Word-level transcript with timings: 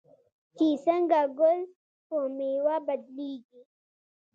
چې 0.57 0.67
څنګه 0.85 1.21
ګل 1.39 1.59
په 2.07 2.17
میوه 2.35 2.75
بدلیږي. 2.87 3.61